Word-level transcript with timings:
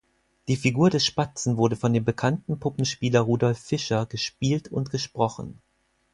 Die 0.47 0.55
Figur 0.55 0.89
des 0.89 1.05
Spatzen 1.05 1.57
wurde 1.57 1.75
von 1.75 1.93
dem 1.93 2.03
bekannten 2.03 2.59
Puppenspieler 2.59 3.19
Rudolf 3.19 3.59
Fischer 3.59 4.07
gespielt 4.07 4.67
und 4.67 4.89
gesprochen. 4.89 5.59